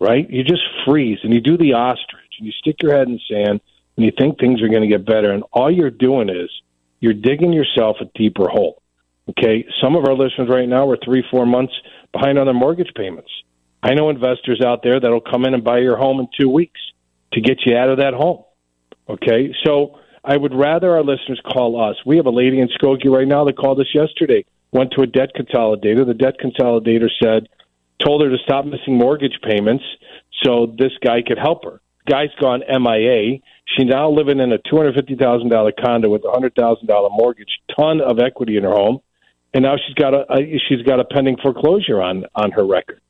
right? 0.00 0.28
You 0.28 0.42
just 0.42 0.62
freeze 0.86 1.18
and 1.22 1.32
you 1.32 1.40
do 1.40 1.56
the 1.56 1.74
ostrich 1.74 2.32
and 2.38 2.46
you 2.46 2.52
stick 2.52 2.76
your 2.82 2.94
head 2.94 3.08
in 3.08 3.20
sand 3.30 3.60
and 3.96 4.04
you 4.04 4.12
think 4.18 4.38
things 4.38 4.60
are 4.60 4.68
going 4.68 4.82
to 4.82 4.88
get 4.88 5.06
better 5.06 5.32
and 5.32 5.44
all 5.52 5.70
you're 5.70 5.90
doing 5.90 6.28
is 6.28 6.50
you're 7.00 7.14
digging 7.14 7.52
yourself 7.52 7.96
a 8.00 8.06
deeper 8.18 8.48
hole 8.48 8.82
okay? 9.30 9.66
Some 9.82 9.96
of 9.96 10.04
our 10.04 10.14
listeners 10.14 10.48
right 10.50 10.68
now 10.68 10.88
are 10.90 10.98
three 11.02 11.24
four 11.30 11.46
months 11.46 11.72
behind 12.12 12.38
on 12.38 12.46
their 12.46 12.54
mortgage 12.54 12.92
payments. 12.94 13.30
I 13.82 13.94
know 13.94 14.10
investors 14.10 14.60
out 14.64 14.82
there 14.82 15.00
that'll 15.00 15.20
come 15.20 15.44
in 15.44 15.54
and 15.54 15.64
buy 15.64 15.78
your 15.78 15.96
home 15.96 16.20
in 16.20 16.28
two 16.38 16.48
weeks 16.48 16.80
to 17.32 17.40
get 17.40 17.58
you 17.64 17.76
out 17.76 17.88
of 17.88 17.98
that 17.98 18.14
home 18.14 18.44
okay? 19.08 19.54
So 19.64 19.98
I 20.24 20.36
would 20.36 20.54
rather 20.54 20.92
our 20.92 21.02
listeners 21.02 21.40
call 21.52 21.80
us. 21.80 21.96
We 22.06 22.16
have 22.16 22.26
a 22.26 22.30
lady 22.30 22.60
in 22.60 22.68
Skokie 22.68 23.10
right 23.10 23.28
now 23.28 23.44
that 23.44 23.56
called 23.56 23.80
us 23.80 23.88
yesterday. 23.94 24.44
Went 24.74 24.90
to 24.96 25.02
a 25.02 25.06
debt 25.06 25.30
consolidator. 25.34 26.04
The 26.04 26.14
debt 26.14 26.34
consolidator 26.38 27.08
said, 27.22 27.48
told 28.04 28.22
her 28.22 28.28
to 28.28 28.38
stop 28.44 28.66
missing 28.66 28.98
mortgage 28.98 29.38
payments 29.42 29.84
so 30.42 30.74
this 30.78 30.92
guy 31.02 31.22
could 31.26 31.38
help 31.38 31.64
her. 31.64 31.80
Guy's 32.10 32.34
gone 32.40 32.60
MIA. 32.68 33.38
She's 33.66 33.86
now 33.86 34.10
living 34.10 34.40
in 34.40 34.52
a 34.52 34.58
two 34.58 34.76
hundred 34.76 34.94
fifty 34.94 35.16
thousand 35.16 35.48
dollar 35.48 35.72
condo 35.72 36.10
with 36.10 36.24
a 36.24 36.30
hundred 36.30 36.54
thousand 36.54 36.86
dollar 36.86 37.08
mortgage, 37.10 37.60
ton 37.74 38.00
of 38.02 38.18
equity 38.18 38.58
in 38.58 38.64
her 38.64 38.72
home, 38.72 38.98
and 39.54 39.62
now 39.62 39.76
she's 39.76 39.94
got 39.94 40.12
a, 40.12 40.26
a 40.30 40.60
she's 40.68 40.82
got 40.82 41.00
a 41.00 41.04
pending 41.04 41.38
foreclosure 41.42 42.02
on 42.02 42.26
on 42.34 42.50
her 42.50 42.66
record. 42.66 43.00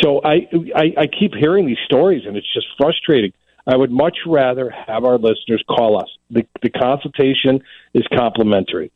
So 0.00 0.20
I, 0.24 0.48
I 0.74 0.94
I 1.02 1.06
keep 1.06 1.32
hearing 1.34 1.66
these 1.66 1.78
stories, 1.84 2.24
and 2.26 2.36
it's 2.36 2.52
just 2.52 2.66
frustrating. 2.76 3.32
I 3.68 3.76
would 3.76 3.92
much 3.92 4.16
rather 4.26 4.70
have 4.70 5.04
our 5.04 5.18
listeners 5.18 5.62
call 5.68 6.00
us. 6.00 6.08
The, 6.30 6.46
the 6.62 6.70
consultation 6.70 7.62
is 7.92 8.02
complimentary. 8.16 8.90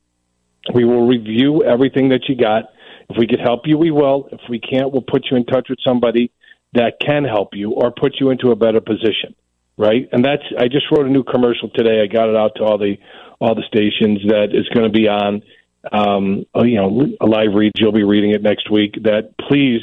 We 0.74 0.84
will 0.84 1.06
review 1.06 1.64
everything 1.64 2.10
that 2.10 2.28
you 2.28 2.36
got. 2.36 2.64
If 3.08 3.16
we 3.18 3.26
could 3.26 3.40
help 3.40 3.62
you, 3.64 3.76
we 3.76 3.90
will. 3.90 4.28
If 4.32 4.40
we 4.48 4.60
can't, 4.60 4.92
we'll 4.92 5.02
put 5.02 5.26
you 5.30 5.36
in 5.36 5.44
touch 5.44 5.68
with 5.68 5.78
somebody 5.84 6.30
that 6.74 6.94
can 7.00 7.24
help 7.24 7.50
you 7.52 7.72
or 7.72 7.90
put 7.90 8.16
you 8.20 8.30
into 8.30 8.50
a 8.50 8.56
better 8.56 8.80
position. 8.80 9.34
Right? 9.76 10.08
And 10.12 10.24
that's 10.24 10.42
I 10.58 10.68
just 10.68 10.86
wrote 10.92 11.06
a 11.06 11.10
new 11.10 11.24
commercial 11.24 11.70
today. 11.70 12.02
I 12.02 12.06
got 12.06 12.28
it 12.28 12.36
out 12.36 12.52
to 12.56 12.64
all 12.64 12.78
the 12.78 12.96
all 13.40 13.54
the 13.54 13.64
stations 13.66 14.20
that 14.28 14.50
is 14.52 14.68
going 14.68 14.84
to 14.84 14.92
be 14.92 15.08
on 15.08 15.42
um, 15.90 16.46
oh, 16.54 16.62
you 16.62 16.76
know, 16.76 17.08
a 17.20 17.26
live 17.26 17.54
read. 17.54 17.72
You'll 17.76 17.92
be 17.92 18.04
reading 18.04 18.30
it 18.30 18.42
next 18.42 18.70
week. 18.70 18.94
That 19.02 19.34
please 19.48 19.80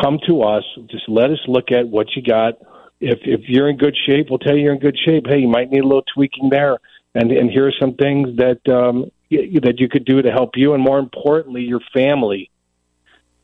come 0.00 0.18
to 0.26 0.42
us. 0.42 0.64
Just 0.90 1.08
let 1.08 1.30
us 1.30 1.38
look 1.46 1.72
at 1.72 1.88
what 1.88 2.08
you 2.14 2.22
got. 2.22 2.54
If 3.00 3.20
if 3.22 3.42
you're 3.48 3.68
in 3.70 3.76
good 3.76 3.96
shape, 4.06 4.26
we'll 4.28 4.40
tell 4.40 4.56
you 4.56 4.64
you're 4.64 4.74
in 4.74 4.80
good 4.80 4.98
shape. 5.06 5.24
Hey, 5.26 5.38
you 5.38 5.48
might 5.48 5.70
need 5.70 5.80
a 5.80 5.86
little 5.86 6.04
tweaking 6.14 6.50
there, 6.50 6.78
and 7.14 7.30
and 7.30 7.50
here 7.50 7.66
are 7.66 7.74
some 7.80 7.94
things 7.94 8.36
that 8.36 8.60
um, 8.68 9.10
that 9.30 9.74
you 9.78 9.88
could 9.88 10.04
do 10.04 10.22
to 10.22 10.30
help 10.30 10.52
you, 10.56 10.74
and 10.74 10.82
more 10.82 10.98
importantly, 10.98 11.62
your 11.62 11.80
family 11.92 12.50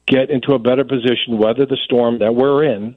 get 0.06 0.30
into 0.30 0.52
a 0.52 0.58
better 0.58 0.84
position, 0.84 1.38
weather 1.38 1.66
the 1.66 1.78
storm 1.84 2.18
that 2.18 2.34
we're 2.34 2.64
in, 2.64 2.96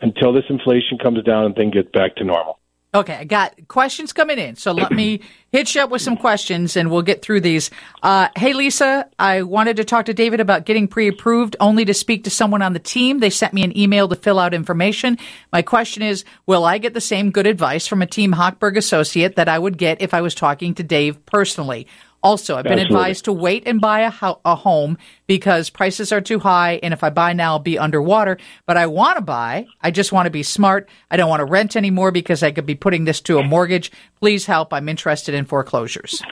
until 0.00 0.32
this 0.32 0.44
inflation 0.48 0.98
comes 0.98 1.22
down 1.22 1.44
and 1.44 1.54
things 1.54 1.72
get 1.72 1.92
back 1.92 2.16
to 2.16 2.24
normal. 2.24 2.58
Okay, 2.94 3.14
I 3.14 3.24
got 3.24 3.68
questions 3.68 4.12
coming 4.12 4.38
in. 4.38 4.56
So 4.56 4.72
let 4.72 4.92
me 4.92 5.22
hit 5.52 5.74
you 5.74 5.80
up 5.80 5.88
with 5.88 6.02
some 6.02 6.14
questions 6.14 6.76
and 6.76 6.90
we'll 6.90 7.00
get 7.00 7.22
through 7.22 7.40
these. 7.40 7.70
Uh, 8.02 8.28
hey, 8.36 8.52
Lisa, 8.52 9.08
I 9.18 9.42
wanted 9.42 9.78
to 9.78 9.84
talk 9.84 10.06
to 10.06 10.14
David 10.14 10.40
about 10.40 10.66
getting 10.66 10.88
pre 10.88 11.08
approved 11.08 11.56
only 11.58 11.86
to 11.86 11.94
speak 11.94 12.24
to 12.24 12.30
someone 12.30 12.60
on 12.60 12.74
the 12.74 12.78
team. 12.78 13.20
They 13.20 13.30
sent 13.30 13.54
me 13.54 13.62
an 13.62 13.76
email 13.78 14.08
to 14.08 14.16
fill 14.16 14.38
out 14.38 14.52
information. 14.52 15.16
My 15.50 15.62
question 15.62 16.02
is 16.02 16.26
Will 16.44 16.66
I 16.66 16.76
get 16.76 16.92
the 16.92 17.00
same 17.00 17.30
good 17.30 17.46
advice 17.46 17.86
from 17.86 18.02
a 18.02 18.06
Team 18.06 18.32
Hochberg 18.32 18.76
associate 18.76 19.36
that 19.36 19.48
I 19.48 19.58
would 19.58 19.78
get 19.78 20.02
if 20.02 20.12
I 20.12 20.20
was 20.20 20.34
talking 20.34 20.74
to 20.74 20.82
Dave 20.82 21.24
personally? 21.24 21.86
Also, 22.22 22.56
I've 22.56 22.64
been 22.64 22.74
Absolutely. 22.74 22.96
advised 22.96 23.24
to 23.24 23.32
wait 23.32 23.64
and 23.66 23.80
buy 23.80 24.00
a, 24.00 24.10
ho- 24.10 24.40
a 24.44 24.54
home 24.54 24.96
because 25.26 25.70
prices 25.70 26.12
are 26.12 26.20
too 26.20 26.38
high, 26.38 26.78
and 26.82 26.94
if 26.94 27.02
I 27.02 27.10
buy 27.10 27.32
now, 27.32 27.52
I'll 27.52 27.58
be 27.58 27.78
underwater. 27.78 28.38
But 28.64 28.76
I 28.76 28.86
want 28.86 29.16
to 29.16 29.22
buy. 29.22 29.66
I 29.80 29.90
just 29.90 30.12
want 30.12 30.26
to 30.26 30.30
be 30.30 30.44
smart. 30.44 30.88
I 31.10 31.16
don't 31.16 31.28
want 31.28 31.40
to 31.40 31.44
rent 31.44 31.74
anymore 31.74 32.12
because 32.12 32.42
I 32.42 32.52
could 32.52 32.66
be 32.66 32.76
putting 32.76 33.04
this 33.04 33.20
to 33.22 33.38
a 33.38 33.42
mortgage. 33.42 33.90
Please 34.20 34.46
help. 34.46 34.72
I'm 34.72 34.88
interested 34.88 35.34
in 35.34 35.44
foreclosures. 35.46 36.22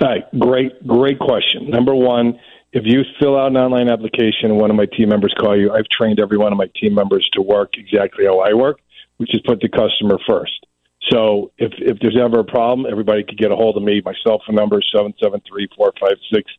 All 0.00 0.08
right, 0.08 0.24
great, 0.38 0.86
great 0.86 1.18
question. 1.18 1.70
Number 1.70 1.94
one, 1.94 2.38
if 2.72 2.82
you 2.84 3.02
fill 3.18 3.38
out 3.38 3.48
an 3.48 3.56
online 3.56 3.88
application 3.88 4.50
and 4.50 4.58
one 4.58 4.70
of 4.70 4.76
my 4.76 4.86
team 4.86 5.08
members 5.08 5.34
call 5.38 5.58
you, 5.58 5.72
I've 5.72 5.88
trained 5.88 6.20
every 6.20 6.36
one 6.36 6.52
of 6.52 6.58
my 6.58 6.68
team 6.80 6.94
members 6.94 7.28
to 7.32 7.42
work 7.42 7.70
exactly 7.74 8.26
how 8.26 8.40
I 8.40 8.52
work, 8.52 8.78
which 9.16 9.34
is 9.34 9.40
put 9.46 9.60
the 9.60 9.68
customer 9.68 10.18
first. 10.26 10.65
So 11.10 11.52
if 11.58 11.72
if 11.78 11.98
there's 12.00 12.18
ever 12.20 12.40
a 12.40 12.44
problem, 12.44 12.86
everybody 12.90 13.22
could 13.22 13.38
get 13.38 13.52
a 13.52 13.56
hold 13.56 13.76
of 13.76 13.82
me. 13.82 14.02
My 14.04 14.14
cell 14.26 14.42
phone 14.46 14.56
number 14.56 14.78
is 14.78 14.86
seven 14.94 15.14
seven 15.22 15.40
three 15.48 15.68
four 15.76 15.92
five 16.00 16.16
six 16.32 16.50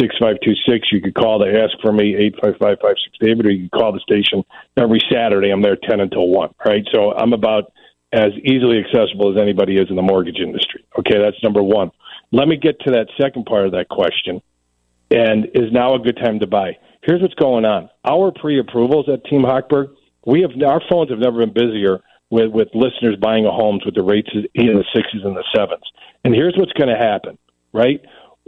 six 0.00 0.14
five 0.20 0.36
two 0.44 0.54
six. 0.66 0.88
You 0.90 1.00
could 1.00 1.14
call 1.14 1.38
to 1.38 1.46
ask 1.46 1.80
for 1.80 1.92
me 1.92 2.16
eight 2.16 2.34
five 2.42 2.54
five 2.60 2.78
five 2.82 2.96
six 3.04 3.16
David, 3.20 3.46
or 3.46 3.50
you 3.50 3.68
can 3.68 3.78
call 3.78 3.92
the 3.92 4.00
station 4.00 4.44
every 4.76 5.00
Saturday. 5.12 5.50
I'm 5.50 5.62
there 5.62 5.76
ten 5.76 6.00
until 6.00 6.28
one. 6.28 6.54
Right, 6.64 6.84
so 6.92 7.12
I'm 7.12 7.32
about 7.32 7.72
as 8.12 8.32
easily 8.44 8.78
accessible 8.78 9.32
as 9.32 9.40
anybody 9.40 9.76
is 9.76 9.88
in 9.88 9.96
the 9.96 10.02
mortgage 10.02 10.38
industry. 10.38 10.84
Okay, 10.98 11.18
that's 11.18 11.42
number 11.42 11.62
one. 11.62 11.90
Let 12.30 12.48
me 12.48 12.56
get 12.56 12.80
to 12.80 12.92
that 12.92 13.06
second 13.20 13.46
part 13.46 13.66
of 13.66 13.72
that 13.72 13.88
question. 13.88 14.42
And 15.10 15.46
is 15.54 15.70
now 15.72 15.94
a 15.94 15.98
good 15.98 16.16
time 16.16 16.40
to 16.40 16.46
buy? 16.46 16.78
Here's 17.02 17.20
what's 17.20 17.34
going 17.34 17.64
on. 17.64 17.90
Our 18.04 18.32
pre-approvals 18.32 19.08
at 19.08 19.24
Team 19.26 19.42
Hochberg, 19.42 19.94
we 20.24 20.42
have 20.42 20.50
our 20.66 20.80
phones 20.88 21.10
have 21.10 21.18
never 21.18 21.44
been 21.44 21.52
busier 21.52 22.00
with 22.32 22.50
with 22.50 22.68
listeners 22.72 23.16
buying 23.20 23.44
homes 23.44 23.84
with 23.84 23.94
the 23.94 24.02
rates 24.02 24.30
in 24.32 24.66
the 24.66 24.84
sixes 24.96 25.20
and 25.22 25.36
the 25.36 25.44
sevens. 25.54 25.84
And 26.24 26.34
here's 26.34 26.54
what's 26.56 26.72
going 26.72 26.88
to 26.88 26.96
happen, 26.96 27.36
right? 27.72 28.00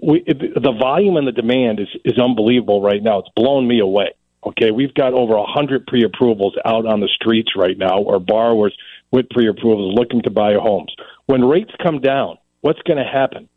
We, 0.02 0.24
the 0.26 0.74
volume 0.80 1.16
and 1.16 1.28
the 1.28 1.32
demand 1.32 1.78
is 1.78 1.88
is 2.04 2.18
unbelievable 2.18 2.80
right 2.82 3.02
now. 3.02 3.18
It's 3.18 3.28
blown 3.36 3.68
me 3.68 3.80
away. 3.80 4.14
Okay, 4.44 4.70
we've 4.70 4.92
got 4.94 5.12
over 5.12 5.34
a 5.34 5.46
hundred 5.46 5.86
pre-approvals 5.86 6.54
out 6.64 6.86
on 6.86 7.00
the 7.00 7.08
streets 7.08 7.52
right 7.56 7.76
now, 7.78 8.00
or 8.00 8.18
borrowers 8.18 8.76
with 9.10 9.28
pre-approvals 9.30 9.94
looking 9.94 10.22
to 10.22 10.30
buy 10.30 10.54
homes. 10.54 10.94
When 11.26 11.44
rates 11.44 11.70
come 11.82 12.00
down, 12.00 12.38
what's 12.62 12.80
going 12.82 12.98
to 12.98 13.10
happen? 13.10 13.48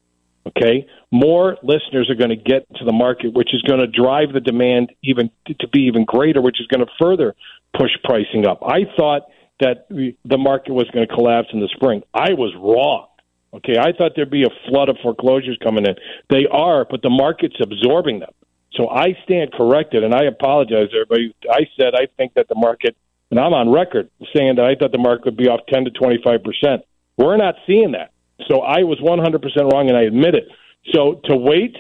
Okay, 0.46 0.88
more 1.12 1.58
listeners 1.62 2.10
are 2.10 2.16
going 2.16 2.30
to 2.30 2.38
get 2.38 2.68
to 2.76 2.86
the 2.86 2.94
market, 2.94 3.34
which 3.34 3.54
is 3.54 3.62
going 3.64 3.82
to 3.82 3.88
drive 3.88 4.32
the 4.32 4.40
demand 4.40 4.94
even 5.04 5.30
to 5.46 5.68
be 5.68 5.82
even 5.88 6.06
greater, 6.06 6.42
which 6.42 6.62
is 6.62 6.68
going 6.68 6.86
to 6.86 6.92
further 7.02 7.36
push 7.78 7.92
pricing 8.06 8.46
up. 8.46 8.60
I 8.64 8.86
thought 8.96 9.24
that 9.60 9.88
the 9.90 10.38
market 10.38 10.74
was 10.74 10.88
going 10.92 11.08
to 11.08 11.14
collapse 11.14 11.48
in 11.52 11.60
the 11.60 11.70
spring. 11.76 12.04
I 12.14 12.34
was 12.34 12.54
wrong. 12.56 13.08
Okay, 13.54 13.78
I 13.80 13.92
thought 13.98 14.12
there'd 14.16 14.30
be 14.30 14.44
a 14.44 14.70
flood 14.70 14.90
of 14.90 14.98
foreclosures 15.02 15.58
coming 15.64 15.86
in. 15.86 15.96
They 16.30 16.46
are, 16.52 16.86
but 16.90 17.02
the 17.02 17.10
market's 17.10 17.56
absorbing 17.62 18.20
them. 18.20 18.32
So 18.74 18.90
I 18.90 19.18
stand 19.24 19.54
corrected, 19.54 20.04
and 20.04 20.14
I 20.14 20.26
apologize, 20.26 20.90
everybody. 20.94 21.34
I 21.50 21.62
said 21.80 21.96
I 21.96 22.08
think 22.18 22.34
that 22.36 22.48
the 22.50 22.56
market, 22.56 22.96
and 23.32 23.40
I'm 23.40 23.54
on 23.54 23.72
record 23.72 24.10
saying 24.36 24.58
that 24.58 24.66
I 24.66 24.76
thought 24.76 24.92
the 24.92 24.98
market 24.98 25.26
would 25.26 25.38
be 25.38 25.48
off 25.48 25.62
10 25.74 25.86
to 25.86 25.92
25 25.92 26.44
percent. 26.44 26.82
We're 27.18 27.38
not 27.38 27.56
seeing 27.66 27.94
that. 27.94 28.12
So 28.48 28.62
I 28.62 28.84
was 28.84 29.00
100 29.02 29.42
percent 29.42 29.72
wrong, 29.74 29.88
and 29.88 29.98
I 29.98 30.04
admit 30.04 30.36
it. 30.36 30.50
So 30.94 31.22
to 31.26 31.36
wait, 31.36 31.76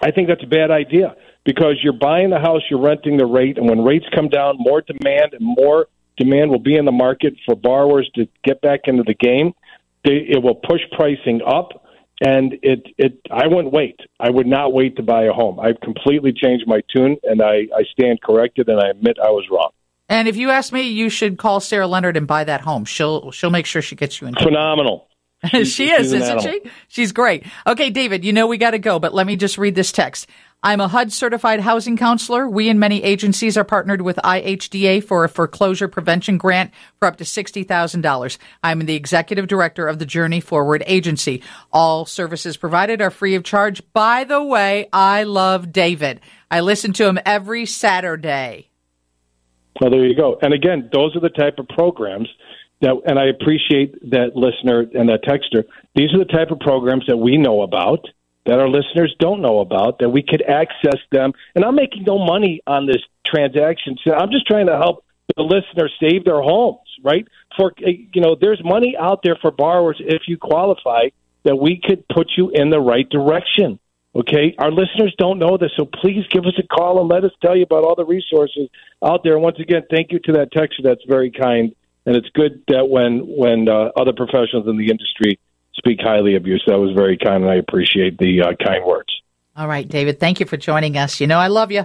I 0.00 0.12
think 0.12 0.28
that's 0.28 0.42
a 0.42 0.46
bad 0.46 0.70
idea 0.70 1.16
because 1.44 1.74
you're 1.82 1.92
buying 1.92 2.30
the 2.30 2.38
house, 2.38 2.62
you're 2.70 2.80
renting 2.80 3.16
the 3.16 3.26
rate, 3.26 3.58
and 3.58 3.68
when 3.68 3.82
rates 3.84 4.06
come 4.14 4.28
down, 4.28 4.56
more 4.58 4.80
demand 4.80 5.34
and 5.34 5.42
more 5.42 5.88
demand 6.18 6.50
will 6.50 6.58
be 6.58 6.76
in 6.76 6.84
the 6.84 6.92
market 6.92 7.34
for 7.46 7.54
borrowers 7.54 8.10
to 8.14 8.28
get 8.44 8.60
back 8.60 8.80
into 8.84 9.02
the 9.04 9.14
game. 9.14 9.52
They, 10.04 10.26
it 10.28 10.42
will 10.42 10.54
push 10.54 10.80
pricing 10.92 11.40
up, 11.46 11.86
and 12.20 12.54
it 12.62 12.86
it 12.96 13.20
I 13.30 13.46
wouldn't 13.46 13.72
wait. 13.72 14.00
I 14.20 14.30
would 14.30 14.46
not 14.46 14.72
wait 14.72 14.96
to 14.96 15.02
buy 15.02 15.24
a 15.24 15.32
home. 15.32 15.58
I've 15.60 15.80
completely 15.80 16.32
changed 16.32 16.66
my 16.66 16.80
tune, 16.94 17.16
and 17.24 17.42
I 17.42 17.66
I 17.74 17.84
stand 17.92 18.20
corrected, 18.22 18.68
and 18.68 18.80
I 18.80 18.88
admit 18.88 19.18
I 19.22 19.30
was 19.30 19.44
wrong. 19.50 19.70
And 20.08 20.26
if 20.26 20.36
you 20.36 20.50
ask 20.50 20.72
me, 20.72 20.82
you 20.82 21.10
should 21.10 21.36
call 21.36 21.60
Sarah 21.60 21.86
Leonard 21.86 22.16
and 22.16 22.26
buy 22.26 22.44
that 22.44 22.62
home. 22.62 22.84
She'll 22.84 23.30
she'll 23.30 23.50
make 23.50 23.66
sure 23.66 23.82
she 23.82 23.96
gets 23.96 24.20
you 24.20 24.28
in. 24.28 24.34
Phenomenal. 24.34 25.07
She 25.64 25.90
is, 25.90 26.12
isn't 26.12 26.22
animal. 26.22 26.42
she? 26.42 26.60
She's 26.88 27.12
great. 27.12 27.46
Okay, 27.66 27.90
David, 27.90 28.24
you 28.24 28.32
know 28.32 28.46
we 28.46 28.58
got 28.58 28.72
to 28.72 28.78
go, 28.78 28.98
but 28.98 29.14
let 29.14 29.26
me 29.26 29.36
just 29.36 29.56
read 29.56 29.74
this 29.74 29.92
text. 29.92 30.26
I'm 30.60 30.80
a 30.80 30.88
HUD 30.88 31.12
certified 31.12 31.60
housing 31.60 31.96
counselor. 31.96 32.48
We 32.48 32.68
and 32.68 32.80
many 32.80 33.04
agencies 33.04 33.56
are 33.56 33.62
partnered 33.62 34.02
with 34.02 34.16
IHDA 34.16 35.04
for 35.04 35.22
a 35.22 35.28
foreclosure 35.28 35.86
prevention 35.86 36.36
grant 36.36 36.72
for 36.98 37.06
up 37.06 37.16
to 37.18 37.24
$60,000. 37.24 38.38
I'm 38.64 38.80
the 38.80 38.96
executive 38.96 39.46
director 39.46 39.86
of 39.86 40.00
the 40.00 40.06
Journey 40.06 40.40
Forward 40.40 40.82
Agency. 40.86 41.44
All 41.72 42.04
services 42.04 42.56
provided 42.56 43.00
are 43.00 43.10
free 43.10 43.36
of 43.36 43.44
charge. 43.44 43.80
By 43.92 44.24
the 44.24 44.42
way, 44.42 44.88
I 44.92 45.22
love 45.22 45.70
David. 45.70 46.20
I 46.50 46.58
listen 46.60 46.92
to 46.94 47.06
him 47.06 47.20
every 47.24 47.64
Saturday. 47.64 48.70
Well, 49.80 49.90
there 49.90 50.04
you 50.04 50.16
go. 50.16 50.38
And 50.42 50.52
again, 50.52 50.90
those 50.92 51.14
are 51.14 51.20
the 51.20 51.28
type 51.28 51.60
of 51.60 51.68
programs 51.68 52.28
that, 52.80 52.94
and 53.06 53.18
I 53.18 53.26
appreciate 53.26 54.10
that 54.10 54.36
listener 54.36 54.86
and 54.94 55.08
that 55.08 55.24
texter. 55.24 55.64
These 55.94 56.12
are 56.14 56.18
the 56.18 56.24
type 56.24 56.50
of 56.50 56.60
programs 56.60 57.06
that 57.08 57.16
we 57.16 57.36
know 57.36 57.62
about, 57.62 58.06
that 58.46 58.58
our 58.58 58.68
listeners 58.68 59.14
don't 59.18 59.42
know 59.42 59.60
about, 59.60 59.98
that 59.98 60.10
we 60.10 60.22
could 60.22 60.42
access 60.42 61.00
them. 61.10 61.32
And 61.54 61.64
I'm 61.64 61.74
making 61.74 62.04
no 62.04 62.18
money 62.18 62.60
on 62.66 62.86
this 62.86 63.02
transaction. 63.26 63.96
So 64.06 64.14
I'm 64.14 64.30
just 64.30 64.46
trying 64.46 64.66
to 64.66 64.76
help 64.76 65.04
the 65.36 65.42
listener 65.42 65.88
save 66.00 66.24
their 66.24 66.40
homes, 66.40 66.88
right? 67.02 67.26
For 67.56 67.72
eh, 67.84 68.06
you 68.12 68.20
know, 68.20 68.36
there's 68.40 68.62
money 68.64 68.96
out 68.98 69.20
there 69.22 69.36
for 69.40 69.50
borrowers 69.50 70.00
if 70.00 70.22
you 70.26 70.36
qualify 70.38 71.08
that 71.44 71.56
we 71.56 71.80
could 71.82 72.06
put 72.08 72.32
you 72.36 72.50
in 72.50 72.70
the 72.70 72.80
right 72.80 73.08
direction. 73.08 73.78
Okay, 74.14 74.54
our 74.58 74.72
listeners 74.72 75.14
don't 75.18 75.38
know 75.38 75.58
this, 75.58 75.70
so 75.76 75.84
please 75.84 76.24
give 76.30 76.44
us 76.44 76.58
a 76.58 76.66
call 76.66 77.00
and 77.00 77.08
let 77.08 77.24
us 77.24 77.30
tell 77.40 77.54
you 77.54 77.62
about 77.62 77.84
all 77.84 77.94
the 77.94 78.06
resources 78.06 78.68
out 79.04 79.22
there. 79.22 79.38
Once 79.38 79.58
again, 79.60 79.82
thank 79.90 80.12
you 80.12 80.18
to 80.20 80.32
that 80.32 80.50
texter. 80.50 80.82
That's 80.82 81.04
very 81.06 81.30
kind, 81.30 81.74
and 82.08 82.16
it's 82.16 82.28
good 82.30 82.64
that 82.68 82.88
when 82.88 83.26
when 83.26 83.68
uh, 83.68 83.90
other 83.94 84.14
professionals 84.14 84.66
in 84.66 84.78
the 84.78 84.90
industry 84.90 85.38
speak 85.74 86.00
highly 86.00 86.36
of 86.36 86.46
you, 86.46 86.56
so 86.58 86.72
that 86.72 86.78
was 86.78 86.92
very 86.96 87.18
kind, 87.18 87.44
and 87.44 87.52
I 87.52 87.56
appreciate 87.56 88.16
the 88.16 88.40
uh, 88.40 88.54
kind 88.64 88.82
words. 88.82 89.12
All 89.54 89.68
right, 89.68 89.86
David, 89.86 90.18
thank 90.18 90.40
you 90.40 90.46
for 90.46 90.56
joining 90.56 90.96
us. 90.96 91.20
You 91.20 91.26
know 91.26 91.38
I 91.38 91.48
love 91.48 91.70
you. 91.70 91.84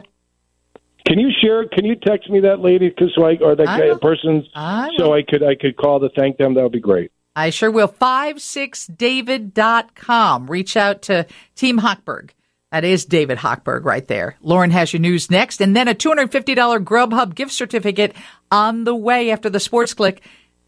Can 1.06 1.20
you 1.20 1.30
share? 1.42 1.68
Can 1.68 1.84
you 1.84 1.96
text 1.96 2.30
me 2.30 2.40
that 2.40 2.62
lady, 2.62 2.90
cause 2.90 3.12
so 3.14 3.26
I, 3.26 3.38
or 3.42 3.58
that 3.58 3.68
I 3.68 3.90
guy, 3.90 3.98
person's, 4.02 4.46
I 4.56 4.92
so. 4.98 5.14
I 5.14 5.24
could 5.24 5.44
I 5.44 5.56
could 5.56 5.76
call 5.76 6.00
to 6.00 6.08
thank 6.16 6.38
them? 6.38 6.54
That 6.54 6.64
would 6.64 6.72
be 6.72 6.80
great. 6.80 7.12
I 7.36 7.50
sure 7.50 7.70
will. 7.70 7.90
56david.com. 7.90 10.50
Reach 10.50 10.78
out 10.78 11.02
to 11.02 11.28
Team 11.56 11.80
Hochberg. 11.80 12.30
That 12.74 12.84
is 12.84 13.06
David 13.06 13.38
Hochberg 13.38 13.86
right 13.86 14.08
there. 14.08 14.36
Lauren 14.42 14.72
has 14.72 14.92
your 14.92 15.00
news 15.00 15.30
next, 15.30 15.62
and 15.62 15.76
then 15.76 15.88
a 15.88 15.94
$250 15.94 16.84
Grubhub 16.84 17.36
gift 17.36 17.52
certificate 17.52 18.16
on 18.50 18.84
the 18.84 18.96
way 18.96 19.30
after 19.30 19.48
the 19.48 19.60
sports 19.60 19.94
click. 19.94 20.24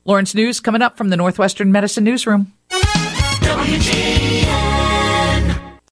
Lauren's 0.05 0.35
news 0.35 0.59
coming 0.59 0.83
up 0.83 0.97
from 0.97 1.09
the 1.09 1.17
Northwestern 1.17 1.71
Medicine 1.71 2.03
Newsroom. 2.03 2.53
WGN. 2.69 4.74